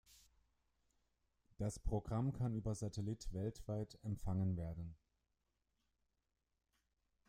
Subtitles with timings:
[1.59, 4.95] Das Programm kann über Satellit weltweit empfangen werden.